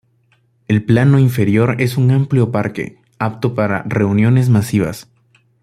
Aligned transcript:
El 0.67 0.83
plano 0.83 1.19
inferior 1.19 1.75
es 1.77 1.95
un 1.95 2.09
amplio 2.09 2.49
parque, 2.51 2.97
apto 3.19 3.53
para 3.53 3.83
reuniones 3.83 4.49
masivas. 4.49 5.11